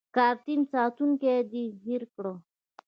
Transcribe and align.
کاترین: 0.15 0.61
ساتونکی 0.71 1.35
دې 1.51 1.63
هېر 1.83 2.03
کړ. 2.15 2.25